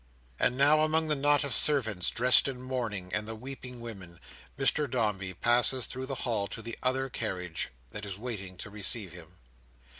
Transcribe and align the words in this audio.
And 0.39 0.57
now, 0.57 0.81
among 0.81 1.09
the 1.09 1.15
knot 1.15 1.43
of 1.43 1.53
servants 1.53 2.09
dressed 2.09 2.47
in 2.47 2.59
mourning, 2.59 3.11
and 3.13 3.27
the 3.27 3.35
weeping 3.35 3.81
women, 3.81 4.19
Mr 4.57 4.89
Dombey 4.89 5.35
passes 5.35 5.85
through 5.85 6.07
the 6.07 6.15
hall 6.25 6.47
to 6.47 6.63
the 6.63 6.75
other 6.81 7.07
carriage 7.07 7.69
that 7.91 8.03
is 8.03 8.17
waiting 8.17 8.57
to 8.57 8.71
receive 8.71 9.13
him. 9.13 9.37